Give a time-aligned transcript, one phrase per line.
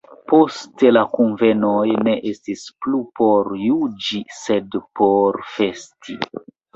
[0.31, 6.17] Poste la kunvenoj ne estis plu por juĝi sed por festi.